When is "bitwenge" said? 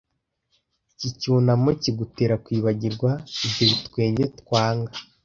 3.71-4.23